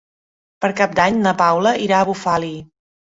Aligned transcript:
Per 0.65 0.71
Cap 0.79 0.95
d'Any 0.99 1.19
na 1.27 1.33
Paula 1.43 1.75
irà 1.89 2.01
a 2.03 2.09
Bufali. 2.11 2.53